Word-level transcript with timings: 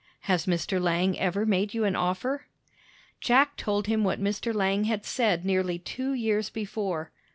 "Has 0.21 0.47
Mr. 0.47 0.81
Lang 0.81 1.15
ever 1.19 1.45
made 1.45 1.75
you 1.75 1.83
an 1.85 1.95
offer?" 1.95 2.47
Jack 3.19 3.55
told 3.55 3.85
him 3.85 4.03
what 4.03 4.19
Mr. 4.19 4.51
Lang 4.51 4.85
had 4.85 5.05
said 5.05 5.45
nearly 5.45 5.77
two 5.77 6.15
years 6.15 6.49
before. 6.49 7.11